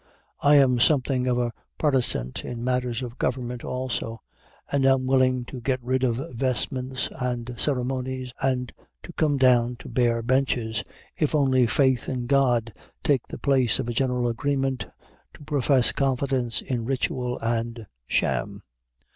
I 0.41 0.55
am 0.55 0.79
something 0.79 1.27
of 1.27 1.37
a 1.37 1.51
protestant 1.77 2.43
in 2.43 2.63
matters 2.63 3.03
of 3.03 3.19
government 3.19 3.63
also, 3.63 4.19
and 4.71 4.83
am 4.83 5.05
willing 5.05 5.45
to 5.45 5.61
get 5.61 5.79
rid 5.83 6.01
of 6.03 6.33
vestments 6.35 7.09
and 7.19 7.53
ceremonies 7.55 8.33
and 8.41 8.73
to 9.03 9.13
come 9.13 9.37
down 9.37 9.75
to 9.75 9.89
bare 9.89 10.23
benches, 10.23 10.83
if 11.15 11.35
only 11.35 11.67
faith 11.67 12.09
in 12.09 12.25
God 12.25 12.73
take 13.03 13.27
the 13.27 13.37
place 13.37 13.77
of 13.77 13.87
a 13.89 13.93
general 13.93 14.27
agreement 14.27 14.87
to 15.35 15.43
profess 15.43 15.91
confidence 15.91 16.63
in 16.63 16.83
ritual 16.85 17.37
and 17.37 17.85
sham. 18.07 18.63